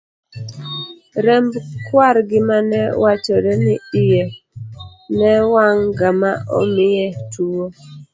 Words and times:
remb 1.25 1.51
kwargi 1.85 2.39
mane 2.49 2.79
wachore 3.03 3.51
ni 3.63 3.75
iye 4.01 4.21
newang'ga 5.17 6.09
ma 6.21 6.31
omiye 6.59 7.05
tuwo 7.31 7.65